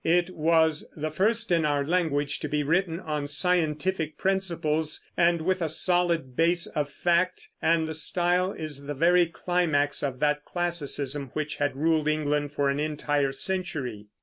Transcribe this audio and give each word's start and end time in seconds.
It 0.03 0.31
was 0.31 0.87
the 0.97 1.11
first 1.11 1.51
in 1.51 1.63
our 1.63 1.85
language 1.85 2.39
to 2.39 2.49
be 2.49 2.63
written 2.63 2.99
on 2.99 3.27
scientific 3.27 4.17
principles, 4.17 5.05
and 5.15 5.41
with 5.43 5.61
a 5.61 5.69
solid 5.69 6.35
basis 6.35 6.73
of 6.73 6.89
fact; 6.89 7.49
and 7.61 7.87
the 7.87 7.93
style 7.93 8.51
is 8.51 8.85
the 8.85 8.95
very 8.95 9.27
climax 9.27 10.01
of 10.01 10.19
that 10.19 10.43
classicism 10.43 11.29
which 11.33 11.57
had 11.57 11.75
ruled 11.75 12.07
England 12.07 12.51
for 12.53 12.71
an 12.71 12.79
entire 12.79 13.31
century. 13.31 14.07